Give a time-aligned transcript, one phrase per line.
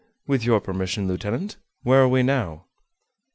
[0.25, 2.65] With your permission, lieutenant, where are we now?"